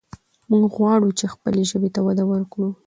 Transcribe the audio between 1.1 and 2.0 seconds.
چې خپلې ژبې ته